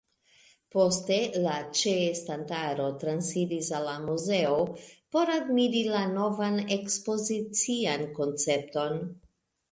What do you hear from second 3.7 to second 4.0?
al la